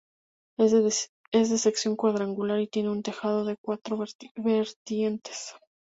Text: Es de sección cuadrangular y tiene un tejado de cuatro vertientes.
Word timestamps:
Es 0.57 0.71
de 1.31 1.57
sección 1.59 1.95
cuadrangular 1.95 2.59
y 2.59 2.65
tiene 2.67 2.89
un 2.89 3.03
tejado 3.03 3.45
de 3.45 3.55
cuatro 3.61 4.01
vertientes. 4.47 5.53